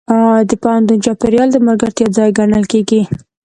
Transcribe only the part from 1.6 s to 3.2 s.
ملګرتیا ځای ګڼل کېږي.